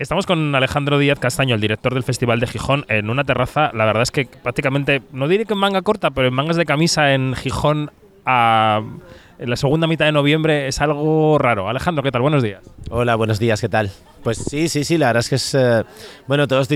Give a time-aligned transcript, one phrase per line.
[0.00, 3.84] Estamos con Alejandro Díaz Castaño, el director del Festival de Gijón, en una terraza, la
[3.84, 7.12] verdad es que prácticamente, no diré que en manga corta, pero en mangas de camisa
[7.12, 7.90] en Gijón
[8.24, 11.68] en la segunda mitad de noviembre es algo raro.
[11.68, 12.22] Alejandro, ¿qué tal?
[12.22, 12.62] Buenos días.
[12.88, 13.90] Hola, buenos días, ¿qué tal?
[14.22, 15.54] Pues sí, sí, sí, la verdad es que es...
[15.54, 15.84] Eh,
[16.26, 16.66] bueno, todos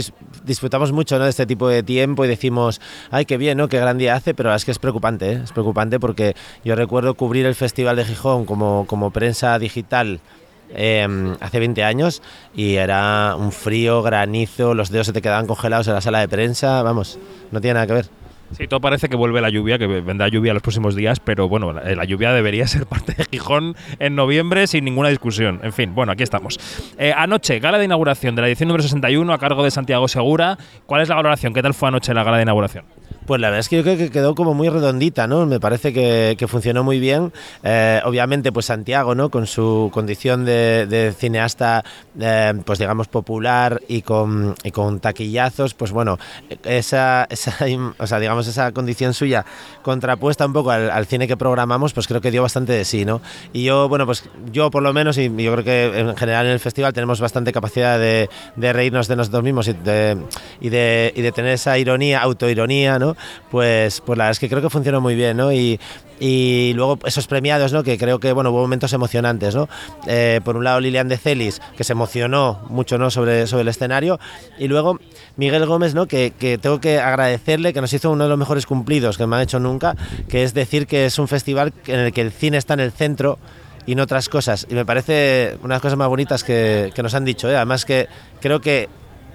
[0.45, 2.79] disfrutamos mucho de este tipo de tiempo y decimos,
[3.11, 3.69] ay, qué bien, ¿no?
[3.69, 5.41] Qué gran día hace, pero la verdad es que es preocupante, ¿eh?
[5.45, 10.21] es preocupante porque yo recuerdo cubrir el Festival de Gijón como, como prensa digital
[10.75, 12.23] Em, hace 20 años
[12.55, 16.29] y era un frío, granizo, los dedos se te quedaban congelados en la sala de
[16.29, 17.19] prensa, vamos,
[17.53, 18.07] no tiene nada que ver.
[18.57, 21.73] Sí, todo parece que vuelve la lluvia, que vendrá lluvia los próximos días, pero bueno,
[21.73, 25.61] la, lluvia debería ser parte de Gijón en noviembre sin ninguna discusión.
[25.63, 26.59] En fin, bueno, aquí estamos.
[26.99, 30.59] Eh, anoche, gala de inauguración de la edición número 61 a cargo de Santiago Segura.
[30.87, 31.53] ¿Cuál es la valoración?
[31.53, 32.85] ¿Qué tal fue anoche la gala de inauguración?
[33.27, 35.47] Pues la verdad es que yo creo que quedó como muy redondita, ¿no?
[35.47, 37.33] Me parece que, funcionó muy bien.
[37.63, 39.31] Eh, obviamente, pues Santiago, ¿no?
[39.31, 41.83] Con su condición de, cineasta,
[42.21, 44.55] eh, pues digamos, popular y con,
[45.01, 46.19] taquillazos, pues bueno,
[46.65, 47.27] esa,
[47.99, 49.47] o sea, digamos, esa condición suya
[49.83, 53.23] contrapuesta un poco al, cine que programamos, pues creo que dio bastante de sí, ¿no?
[53.53, 56.53] Y yo, bueno, pues yo por lo menos, y yo creo que en general en
[56.53, 60.19] el festival tenemos bastante capacidad de, reírnos de nosotros mismos y de,
[60.61, 60.69] y
[61.23, 63.14] de tener esa ironía, autoironía, ¿no?
[63.51, 65.41] Pues, pues la verdad es que creo que funcionó muy bien.
[65.53, 65.79] Y,
[66.21, 67.83] y luego esos premiados, ¿no?
[67.83, 69.69] Que creo que, bueno, hubo momentos emocionantes, ¿no?
[70.07, 73.11] Eh, por un lado Lilian de Celis, que se emocionó mucho, ¿no?
[73.11, 74.21] Sobre, sobre el escenario,
[74.59, 74.99] y luego
[75.37, 76.07] Miguel Gómez, ¿no?
[76.07, 79.37] Que, que tengo que agradecerle, que nos hizo uno de los mejores cumplidos que me
[79.37, 79.97] han hecho nunca,
[80.29, 82.93] que es decir que es un festival en el que el cine está en el
[82.93, 83.39] centro
[83.87, 84.67] y no otras cosas.
[84.71, 87.57] Y me parece una de las cosas más bonitas que, que nos han dicho, ¿eh?
[87.57, 88.09] Además que
[88.41, 88.89] creo que,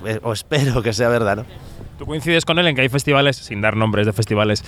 [0.06, 1.69] eh, o espero que sea verdad, ¿no?
[2.00, 4.64] ¿Tú coincides con él en que hay festivales, sin dar nombres de festivales,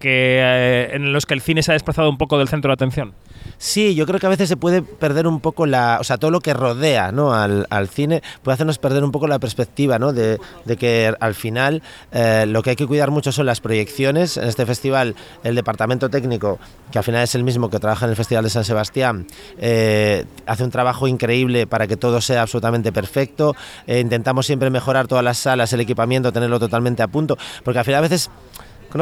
[0.00, 2.74] que, eh, en los que el cine se ha desplazado un poco del centro de
[2.74, 3.14] atención?
[3.58, 6.30] Sí, yo creo que a veces se puede perder un poco la, o sea, todo
[6.30, 7.34] lo que rodea ¿no?
[7.34, 10.14] al, cine puede hacernos perder un poco la perspectiva ¿no?
[10.14, 10.40] de,
[10.78, 14.38] que al final eh, lo que hay que cuidar mucho son las proyecciones.
[14.38, 16.58] En este festival, el departamento técnico,
[16.90, 19.26] que al final es el mismo que trabaja en el Festival de San Sebastián,
[19.58, 23.54] eh, hace un trabajo increíble para que todo sea absolutamente perfecto.
[23.86, 27.98] intentamos siempre mejorar todas las salas, el equipamiento, tenerlo totalmente a punto, porque al final
[27.98, 28.30] a veces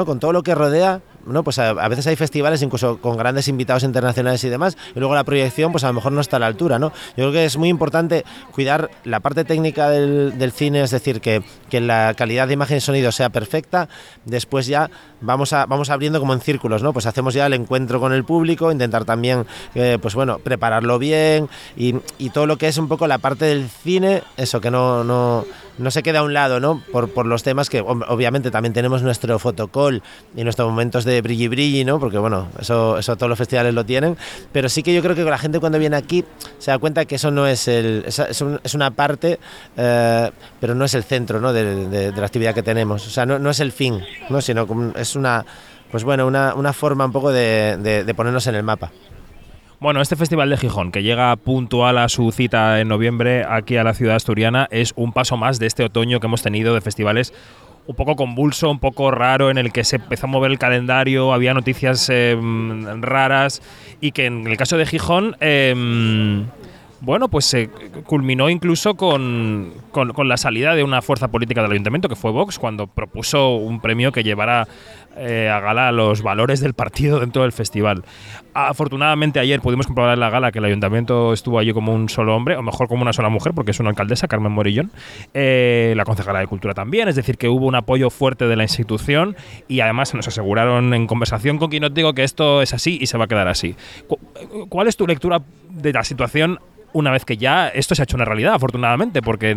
[0.05, 1.43] con todo lo que rodea, ¿no?
[1.43, 5.25] pues a, veces hay festivales incluso con grandes invitados internacionales y demás, y luego la
[5.25, 6.79] proyección pues a lo mejor no está a la altura.
[6.79, 6.93] ¿no?
[7.17, 11.43] Yo creo que es muy importante cuidar la parte técnica del, cine, es decir, que,
[11.69, 13.89] que, la calidad de imagen y sonido sea perfecta,
[14.25, 14.91] después ya
[15.21, 16.93] vamos, a, vamos abriendo como en círculos, ¿no?
[16.93, 21.49] pues hacemos ya el encuentro con el público, intentar también eh, pues bueno, prepararlo bien
[21.77, 21.99] y,
[22.33, 25.47] todo lo que es un poco la parte del cine, eso que no, no,
[25.79, 26.83] no se queda a un lado ¿no?
[26.93, 30.03] por, por los temas que obviamente también tenemos nuestro fotocall
[30.37, 31.99] y nuestros momentos de brilli brilli, ¿no?
[31.99, 34.17] Porque bueno, eso, eso todos los festivales lo tienen,
[34.53, 36.25] pero sí que yo creo que la gente cuando viene aquí
[36.59, 39.39] se da cuenta que eso no es el, es, una parte,
[39.77, 40.31] eh,
[40.61, 41.53] pero no es el centro, ¿no?
[41.53, 44.41] De, la actividad que tenemos, o sea, no, no es el fin, ¿no?
[44.41, 44.67] Sino
[44.97, 45.45] es una,
[45.91, 48.91] pues bueno, una, una forma un poco de, de ponernos en el mapa.
[49.81, 53.85] Bueno, este Festival de Gijón, que llega puntual a su cita en noviembre aquí a
[53.85, 57.33] la ciudad asturiana, es un paso más de este otoño que hemos tenido de festivales
[57.89, 61.33] un poco convulso, un poco raro, en el que se empezó a mover el calendario,
[61.33, 63.63] había noticias em, raras
[64.03, 66.45] y que en el caso de Gijón, em,
[67.01, 67.71] bueno, pues se
[68.05, 72.59] culminó incluso con, con, la salida de una fuerza política del ayuntamiento, que fue Vox,
[72.59, 74.69] cuando propuso un premio que llevara
[75.19, 78.05] eh, a gala los valores del partido dentro del festival.
[78.55, 82.35] Afortunadamente ayer pudimos comprobar en la gala que el ayuntamiento estuvo allí como un solo
[82.35, 84.91] hombre, o mejor como una sola mujer, porque es una alcaldesa, Carmen Morillón,
[85.35, 88.65] eh, la concejala de Cultura también, es decir, que hubo un apoyo fuerte de la
[88.65, 89.37] institución
[89.69, 93.25] y además nos aseguraron en conversación con digo que esto es así y se va
[93.25, 93.77] a quedar así.
[94.69, 96.59] ¿Cuál es tu lectura de la situación
[96.93, 99.55] una vez que ya esto se ha hecho una realidad, afortunadamente, porque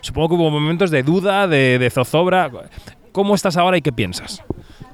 [0.00, 2.50] supongo que hubo momentos de duda, de, de, zozobra.
[3.12, 4.42] ¿Cómo estás ahora y qué piensas?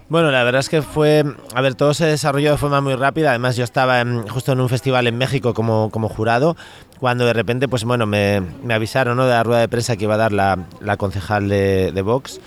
[0.09, 3.31] Bueno, la verdad es que fue, a ver, todo se desarrolló de forma muy rápida.
[3.31, 6.57] Además, yo estaba justo en un festival en México como, como jurado,
[7.01, 8.41] cuando de repente, pues bueno, me,
[8.71, 9.25] avisaron ¿no?
[9.25, 12.41] de la rueda de prensa que iba a dar la, la concejal de, de Vox.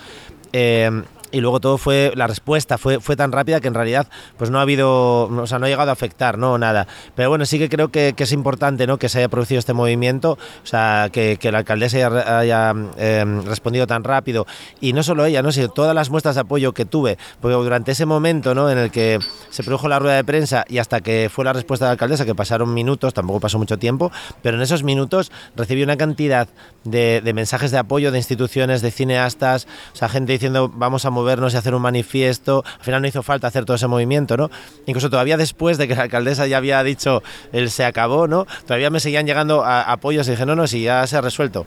[0.54, 4.50] Eh, y luego todo fue, la respuesta fue, fue tan rápida que en realidad pues
[4.50, 6.86] no ha habido, o sea, no ha llegado a afectar, no, nada.
[7.14, 8.98] Pero bueno, sí que creo que, es importante, ¿no?
[8.98, 14.04] Que se haya producido este movimiento, o sea, que, la alcaldesa haya, em, respondido tan
[14.04, 14.46] rápido.
[14.80, 15.52] Y no solo ella, ¿no?
[15.52, 18.70] Sino todas las muestras de apoyo que tuve, porque durante ese momento, ¿no?
[18.70, 19.18] En el que
[19.48, 22.24] se produjo la rueda de prensa y hasta que fue la respuesta de la alcaldesa,
[22.24, 24.12] que pasaron minutos, tampoco pasó mucho tiempo,
[24.42, 26.48] pero en esos minutos recibí una cantidad
[26.84, 31.10] de, de mensajes de apoyo de instituciones, de cineastas, o sea, gente diciendo, vamos a
[31.20, 32.64] movernos y hacer un manifiesto.
[32.78, 34.50] Al final no hizo falta hacer todo ese movimiento, ¿no?
[34.86, 37.22] Incluso todavía después de que la alcaldesa ya había dicho
[37.52, 38.46] el se acabó, ¿no?
[38.66, 41.66] Todavía me seguían llegando apoyos y dije, no, no, si ya se ha resuelto.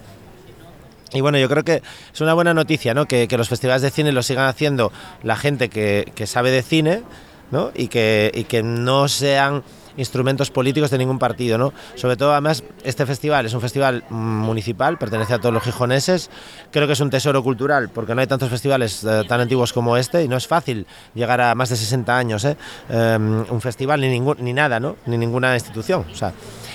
[1.14, 1.84] Y bueno, yo creo que
[2.14, 3.06] es una buena noticia, ¿no?
[3.06, 4.92] Que, los festivales de cine lo sigan haciendo
[5.22, 7.04] la gente que, sabe de cine,
[7.52, 7.72] ¿no?
[7.76, 9.64] Y que, y que no sean
[9.98, 11.74] instrumentos políticos de ningún partido, ¿no?
[11.95, 16.30] Sobre todo, además, este festival es un festival municipal, pertenece a todos los gijoneses,
[16.72, 19.98] creo que es un tesoro cultural, porque no hay tantos festivales eh, tan antiguos como
[19.98, 22.57] este y no es fácil llegar a más de 60 años, ¿eh?
[22.90, 24.98] Em, un festival ni, ningún, ni nada, ¿no?
[25.06, 26.34] Ni ninguna institución, o sea,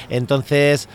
[0.09, 0.89] entonces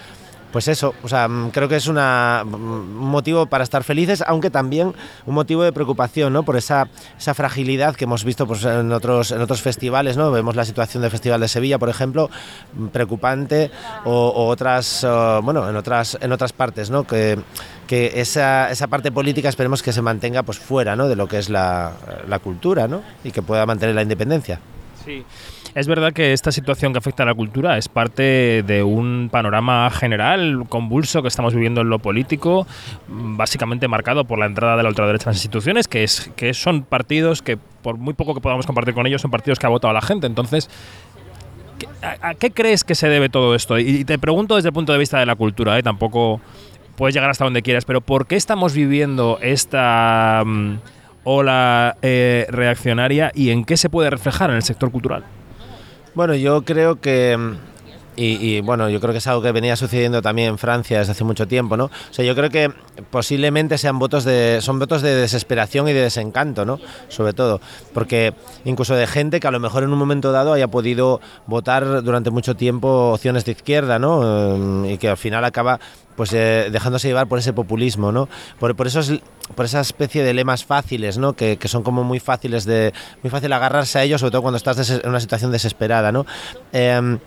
[0.54, 4.24] pues eso, o sea, mm, creo que es una, mm, un motivo para estar felices,
[4.26, 4.94] aunque también
[5.26, 6.44] un motivo de preocupación, ¿no?
[6.44, 10.32] Por esa, esa fragilidad que hemos visto pues, en, otros, en otros festivales, ¿no?
[10.32, 12.30] Vemos la situación del Festival de Sevilla, por ejemplo,
[12.74, 13.72] mm, preocupante,
[14.06, 15.06] o, otras,
[15.42, 17.04] bueno, en otras, en otras partes, ¿no?
[17.04, 17.40] Que,
[17.88, 21.08] que esa, esa parte política esperemos que se mantenga pues fuera, ¿no?
[21.08, 21.94] De lo que es la,
[22.28, 23.02] la cultura, ¿no?
[23.24, 24.60] Y que pueda mantener la independencia.
[25.06, 25.24] Sí.
[25.76, 29.90] Es verdad que esta situación que afecta a la cultura es parte de un panorama
[29.90, 32.68] general convulso que estamos viviendo en lo político,
[33.08, 36.84] básicamente marcado por la entrada de la ultraderecha en las instituciones, que, es, que son
[36.84, 39.94] partidos que, por muy poco que podamos compartir con ellos, son partidos que ha votado
[39.94, 40.28] la gente.
[40.28, 40.70] Entonces,
[42.22, 43.80] ¿a, qué crees que se debe todo esto?
[43.80, 45.82] Y te pregunto desde el punto de vista de la cultura, ¿eh?
[45.82, 46.40] tampoco
[46.96, 50.44] puedes llegar hasta donde quieras, pero ¿por qué estamos viviendo esta...
[50.46, 50.78] Mm,
[51.24, 55.24] ola eh, reaccionaria y en qué se puede reflejar en el sector cultural?
[56.16, 57.56] Bueno, yo creo que
[58.16, 61.24] y, bueno, yo creo que es algo que venía sucediendo también en Francia desde hace
[61.24, 61.86] mucho tiempo, ¿no?
[61.86, 62.72] O sea, yo creo que
[63.10, 66.80] posiblemente sean votos de, son votos de desesperación y de desencanto, ¿no?
[67.08, 67.60] Sobre todo,
[67.94, 68.34] porque
[68.66, 72.30] incluso de gente que a lo mejor en un momento dado haya podido votar durante
[72.30, 74.88] mucho tiempo opciones de izquierda, ¿no?
[74.88, 75.80] Y que al final acaba
[76.16, 78.30] pues eh, dejándose llevar por ese populismo, ¿no?
[78.60, 79.12] Por, por, esos,
[79.56, 81.34] por esa especie de lemas fáciles, ¿no?
[81.34, 82.94] Que, que, son como muy fáciles de,
[83.24, 86.26] muy fácil agarrarse a ellos, sobre todo cuando estás en una situación desesperada, ¿no?
[86.72, 87.20] Em,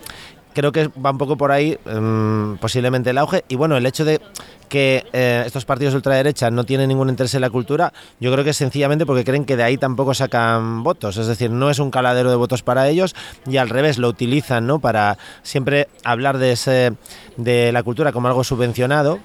[0.56, 3.44] creo que va un poco por ahí em, posiblemente el auge.
[3.46, 4.22] Y bueno, el hecho de
[4.70, 8.42] que eh, estos partidos de ultraderecha no tienen ningún interés en la cultura, yo creo
[8.42, 11.18] que es sencillamente porque creen que de ahí tampoco sacan votos.
[11.18, 13.14] Es decir, no es un caladero de votos para ellos
[13.46, 14.78] y al revés lo utilizan ¿no?
[14.78, 16.94] para siempre hablar de, ese,
[17.36, 19.18] de la cultura como algo subvencionado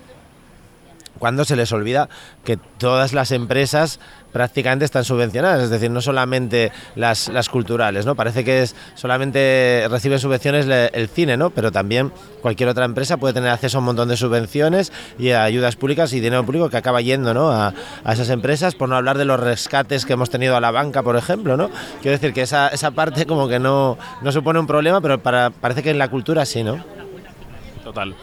[1.21, 2.09] cuando se les olvida
[2.43, 3.99] que todas las empresas
[4.33, 8.15] prácticamente están subvencionadas, es decir, no solamente las, culturales, ¿no?
[8.15, 8.65] Parece que
[8.95, 11.51] solamente reciben subvenciones el cine, ¿no?
[11.51, 15.75] Pero también cualquier otra empresa puede tener acceso a un montón de subvenciones y ayudas
[15.75, 17.51] públicas y dinero público que acaba yendo, ¿no?
[17.51, 17.71] A,
[18.03, 21.03] a esas empresas, por no hablar de los rescates que hemos tenido a la banca,
[21.03, 21.69] por ejemplo, ¿no?
[22.01, 25.51] Quiero decir que esa, esa parte como que no, no supone un problema, pero para,
[25.51, 27.00] parece que en la cultura sí, ¿no?
[27.83, 28.15] Total.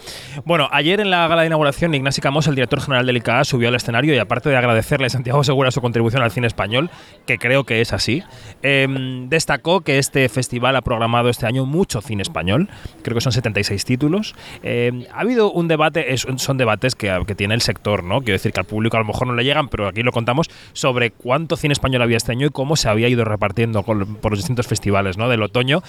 [0.44, 3.68] Bueno, ayer en la gala de inauguración, Ignacio Camos, el director general del ICA, subió
[3.68, 6.90] al escenario y aparte de agradecerle a Santiago Segura su contribución al cine español,
[7.26, 8.22] que creo que es así,
[8.62, 12.68] em, destacó que este festival ha programado este año mucho cine español,
[13.02, 14.34] creo que son 76 títulos.
[14.62, 18.20] Em, ha habido un debate, son debates que, tiene el sector, ¿no?
[18.20, 20.48] Quiero decir que al público a lo mejor no le llegan, pero aquí lo contamos,
[20.72, 24.38] sobre cuánto cine español había este año y cómo se había ido repartiendo por los
[24.38, 25.28] distintos festivales ¿no?
[25.28, 25.82] del otoño,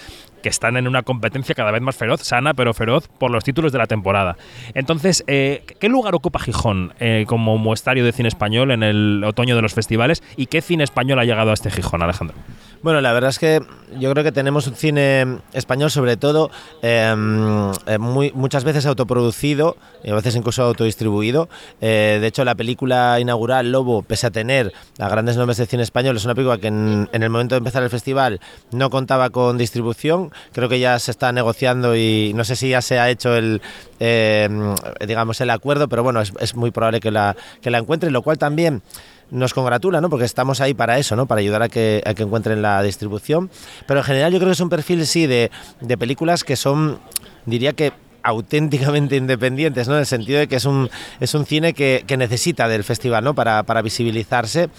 [0.44, 3.59] que están en una competencia cada vez más feroz, sana pero feroz, por los títulos
[3.68, 4.38] de la temporada.
[4.74, 9.56] Entonces, eh, ¿qué lugar ocupa Gijón eh, como muestrario de cine español en el otoño
[9.56, 12.38] de los festivales y qué cine español ha llegado a este Gijón, Alejandro?
[12.82, 13.62] Bueno, la verdad es que
[14.00, 16.50] yo creo que tenemos un cine español, sobre todo,
[16.82, 21.50] em, eh, muy, muchas veces autoproducido y a veces incluso autodistribuido.
[21.82, 26.16] de hecho, la película inaugural, Lobo, pese a tener a grandes nombres de cine español,
[26.16, 28.40] es una película que en, en, el momento de empezar el festival
[28.72, 30.32] no contaba con distribución.
[30.54, 33.49] Creo que ya se está negociando y no sé si ya se ha hecho el,
[34.00, 34.50] eh,
[35.06, 38.38] digamos, el acuerdo, pero bueno, es, muy probable que la, que la encuentren, lo cual
[38.38, 38.82] también
[39.32, 40.10] nos congratula, ¿no?
[40.10, 41.26] Porque estamos ahí para eso, ¿no?
[41.26, 43.50] Para ayudar a que, a que encuentren la distribución.
[43.88, 45.52] Pero en general yo creo que es un perfil, sí, de,
[45.82, 47.00] de películas que son,
[47.46, 49.96] diría que auténticamente independientes, ¿no?
[49.96, 50.90] En el sentido de que es un,
[51.20, 53.34] es un cine que, que necesita del festival, ¿no?
[53.34, 54.70] Para, para visibilizarse.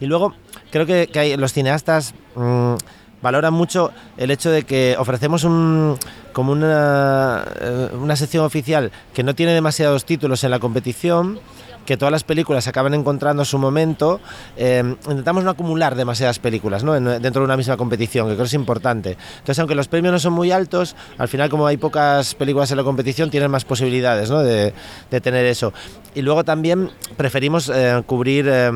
[0.00, 0.34] Y luego
[0.70, 2.14] creo que, que hay, los cineastas...
[2.34, 2.74] Mm,
[3.22, 5.96] valoran mucho el hecho de que ofrecemos un,
[6.32, 11.38] como una, eh, una sección oficial que no tiene demasiados títulos en la competición
[11.84, 14.20] que todas las películas acaban encontrando su momento,
[14.56, 18.54] eh, intentamos no acumular demasiadas películas dentro de una misma competición, que creo que es
[18.54, 19.16] importante.
[19.38, 22.76] Entonces, aunque los premios no son muy altos, al final como hay pocas películas en
[22.76, 24.72] la competición, tienen más posibilidades de,
[25.20, 25.72] tener eso.
[26.14, 28.70] Y luego también preferimos eh, cubrir eh,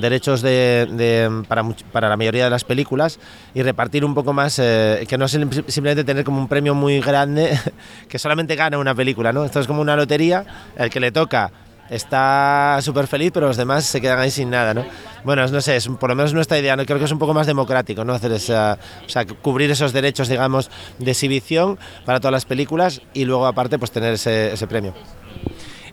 [0.00, 3.18] derechos de, para, para, la mayoría de las películas
[3.54, 7.58] y repartir un poco más, que no simplemente tener como un premio muy grande
[8.08, 9.32] que solamente gana una película.
[9.32, 9.44] ¿no?
[9.44, 10.44] Esto es como una lotería,
[10.76, 11.50] el que le toca
[11.92, 14.84] está súper feliz, pero los demás se quedan ahí sin nada, ¿no?
[15.24, 16.84] Bueno, no sé, es, por lo menos nuestra idea, ¿no?
[16.84, 18.14] creo que es un poco más democrático, ¿no?
[18.14, 23.24] Hacer esa, o sea, cubrir esos derechos, digamos, de exhibición para todas las películas y
[23.24, 24.94] luego aparte pues tener ese, ese premio.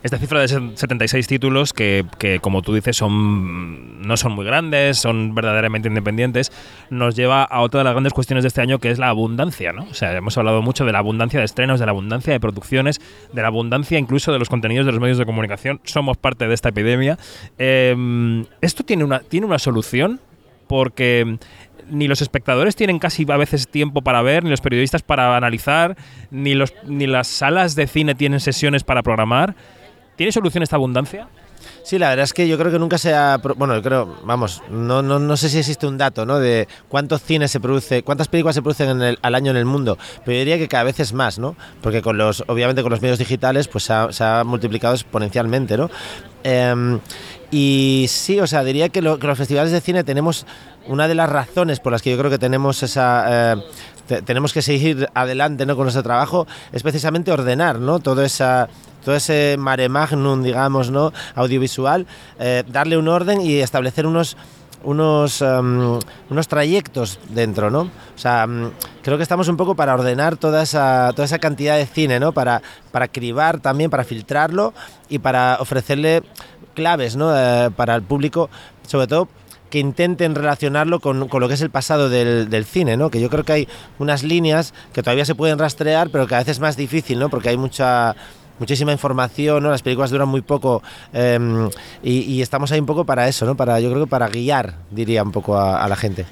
[0.04, 4.98] Esta cifra de 76 títulos que, que, como tú dices, son no son muy grandes,
[4.98, 6.52] son verdaderamente independientes,
[6.90, 9.74] nos lleva a otra de las grandes cuestiones de este año que es la abundancia,
[9.74, 9.84] ¿no?
[9.84, 13.00] O sea, hemos hablado mucho de la abundancia de estrenos, de la abundancia de producciones,
[13.34, 15.82] de la abundancia incluso de los contenidos de los medios de comunicación.
[15.84, 17.18] Somos parte de esta epidemia.
[17.58, 20.20] Eh, ¿Esto tiene una, tiene una solución?
[20.68, 21.40] Porque
[21.90, 25.98] ni los espectadores tienen casi a veces tiempo para ver, ni los periodistas para analizar,
[26.32, 29.56] ni, los, ni las salas de cine tienen sesiones para programar.
[30.20, 31.30] ¿Tiene solución esta abundancia?
[31.82, 33.38] Sí, la verdad es que yo creo que nunca se ha.
[33.38, 36.40] Bueno, yo creo, vamos, no, no, no sé si existe un dato, ¿no?
[36.40, 39.98] De cuántos cines se produce, cuántas películas se producen al año en el mundo.
[40.26, 41.56] Pero yo diría que cada vez es más, ¿no?
[41.82, 45.90] Porque con los, obviamente con los medios digitales, pues se ha, multiplicado exponencialmente, ¿no?
[46.44, 47.00] Eh,
[47.50, 50.46] y sí, o sea, diría que, lo, que, los festivales de cine tenemos
[50.86, 53.54] una de las razones por las que yo creo que tenemos esa.
[53.54, 53.64] Eh,
[54.06, 55.78] te, tenemos que seguir adelante ¿no?
[55.78, 58.00] con nuestro trabajo es precisamente ordenar ¿no?
[58.00, 58.68] toda esa
[59.04, 61.14] todo ese mare magnum, digamos, ¿no?
[61.36, 62.06] audiovisual,
[62.40, 64.38] eh, darle un orden y establecer unos,
[64.84, 67.82] unos, um, unos trayectos dentro, ¿no?
[67.82, 71.78] O sea, um, creo que estamos un poco para ordenar toda esa, toda esa cantidad
[71.78, 72.32] de cine, ¿no?
[72.32, 74.74] Para, para cribar también, para filtrarlo
[75.10, 76.24] y para ofrecerle
[76.76, 77.36] claves, ¿no?
[77.36, 78.50] Eh, para el público,
[78.88, 79.28] sobre todo
[79.70, 83.12] que intenten relacionarlo con, con, lo que es el pasado del, del, cine, ¿no?
[83.12, 83.68] Que yo creo que hay
[84.00, 87.30] unas líneas que todavía se pueden rastrear, pero que a veces es más difícil, ¿no?
[87.30, 88.16] Porque hay mucha
[88.60, 89.70] muchísima información, ¿no?
[89.70, 90.84] las películas duran muy poco
[92.04, 93.56] y, y, estamos ahí un poco para eso, ¿no?
[93.56, 96.26] para, yo creo que para guiar, diría un poco a, a la gente.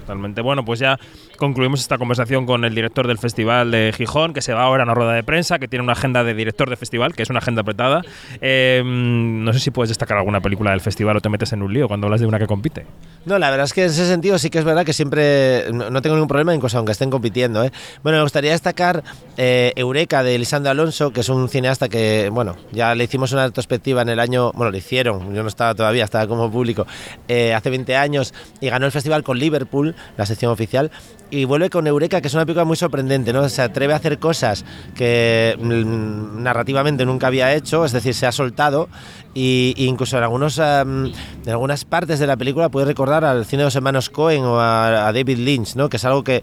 [0.00, 0.40] Totalmente.
[0.40, 0.98] Bueno, pues ya
[1.36, 4.86] concluimos esta conversación con el director del Festival de Gijón, que se va ahora a
[4.86, 7.38] una rueda de prensa, que tiene una agenda de director de festival, que es una
[7.38, 8.02] agenda apretada.
[8.40, 11.72] Eh, no sé si puedes destacar alguna película del festival o te metes en un
[11.72, 12.86] lío cuando hablas de una que compite.
[13.24, 16.00] No, la verdad es que en ese sentido sí que es verdad que siempre no
[16.02, 17.64] tengo ningún problema, incluso aunque estén compitiendo.
[17.64, 17.72] ¿eh?
[18.02, 19.02] Bueno, me gustaría destacar
[19.36, 23.46] eh, Eureka de Lisandro Alonso, que es un cineasta que, bueno, ya le hicimos una
[23.46, 26.86] retrospectiva en el año, bueno, le hicieron, yo no estaba todavía, estaba como público,
[27.28, 30.90] eh, hace 20 años y ganó el festival con Liverpool, la sección oficial,
[31.30, 33.48] y vuelve con Eureka, que es una película muy sorprendente, ¿no?
[33.48, 34.64] Se atreve a hacer cosas
[34.94, 38.88] que mm, narrativamente nunca había hecho, es decir, se ha soltado
[39.34, 43.62] y incluso en, algunos, um, en algunas partes de la película puede recordar al cine
[43.62, 45.88] de los hermanos Cohen o a, a David Lynch, ¿no?
[45.88, 46.42] Que es algo que,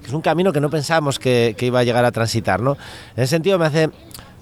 [0.00, 2.76] que, es un camino que no pensábamos que, que iba a llegar a transitar, ¿no?
[3.16, 3.90] En ese sentido me hace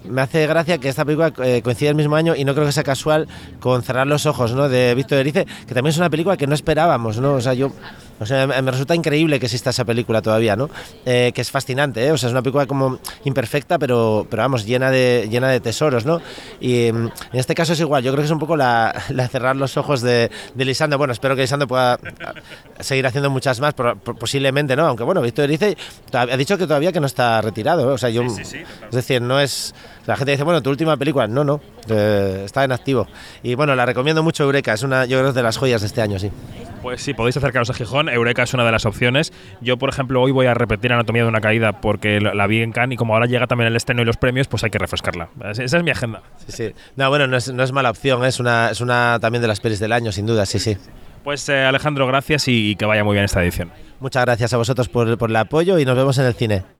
[0.04, 2.72] me hace gracia que esta película eh, coincide el mismo año y no creo que
[2.72, 3.28] sea casual
[3.58, 4.68] con Cerrar los ojos, ¿no?
[4.68, 7.34] De Víctor Erice, que también es una película que no esperábamos, ¿no?
[7.34, 7.72] O sea, yo
[8.20, 10.68] o sea, me resulta increíble que exista esa película todavía, ¿no?
[11.06, 12.12] Eh, que es fascinante, ¿eh?
[12.12, 16.04] O sea, es una película como imperfecta, pero, pero vamos, llena de, llena de tesoros,
[16.04, 16.20] ¿no?
[16.60, 19.56] Y en este caso es igual, yo creo que es un poco la, la cerrar
[19.56, 20.98] los ojos de, de, Lisandro.
[20.98, 21.98] Bueno, espero que Lisandro pueda
[22.78, 24.86] seguir haciendo muchas más, posiblemente, ¿no?
[24.86, 25.78] Aunque bueno, Víctor Erice
[26.12, 27.94] ha dicho que todavía que no está retirado, ¿eh?
[27.94, 28.28] O sea, yo...
[28.28, 29.74] Sí, sí, sí, es decir, no es...
[30.06, 33.06] La gente dice, bueno, tu última película, no, no, eh, está en activo.
[33.42, 36.02] Y bueno, la recomiendo mucho Eureka, es una, yo creo, de las joyas de este
[36.02, 36.30] año, sí.
[36.82, 39.32] Pues sí, podéis acercaros a Gijón, Eureka es una de las opciones.
[39.60, 42.72] Yo, por ejemplo, hoy voy a repetir Anatomía de una caída porque la vi en
[42.72, 45.28] Cannes y como ahora llega también el estreno y los premios, pues hay que refrescarla.
[45.50, 46.22] Esa es mi agenda.
[46.46, 46.74] Sí, sí.
[46.96, 49.60] No, bueno, no es, no es mala opción, es una, es una también de las
[49.60, 50.78] pelis del año, sin duda, sí, sí.
[51.22, 53.70] Pues eh, Alejandro, gracias y, y que vaya muy bien esta edición.
[54.00, 56.62] Muchas gracias a vosotros por, por el apoyo y nos vemos en el cine.